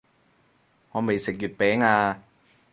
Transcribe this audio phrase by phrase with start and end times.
[0.03, 0.03] 我
[1.01, 2.23] 未食月餅啊